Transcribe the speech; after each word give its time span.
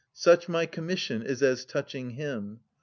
45 0.15 0.15
Such 0.19 0.49
my 0.49 0.65
commission 0.65 1.21
is 1.21 1.43
as 1.43 1.63
touching 1.63 2.09
him. 2.13 2.61